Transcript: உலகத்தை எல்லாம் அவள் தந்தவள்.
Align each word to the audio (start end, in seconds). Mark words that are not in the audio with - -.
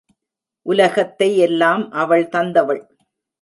உலகத்தை 0.65 1.37
எல்லாம் 1.37 1.91
அவள் 1.91 2.27
தந்தவள். 2.27 2.81